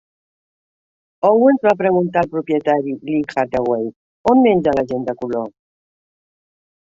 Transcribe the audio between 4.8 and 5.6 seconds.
gent de color?